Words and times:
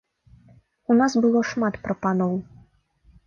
У 0.93 0.95
нас 1.01 1.17
было 1.25 1.43
шмат 1.51 1.77
прапаноў. 1.85 2.33